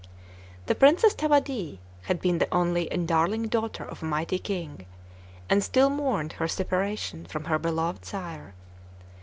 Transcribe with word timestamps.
The 0.65 0.73
Princess 0.73 1.13
Thawadee 1.13 1.77
had 2.05 2.19
been 2.21 2.39
the 2.39 2.51
only 2.51 2.91
and 2.91 3.07
darling 3.07 3.47
daughter 3.49 3.85
of 3.85 4.01
a 4.01 4.05
mighty 4.07 4.39
king, 4.39 4.87
and 5.47 5.63
still 5.63 5.91
mourned 5.91 6.33
her 6.41 6.47
separation 6.47 7.23
from 7.23 7.43
her 7.43 7.59
beloved 7.59 8.03
sire. 8.03 8.55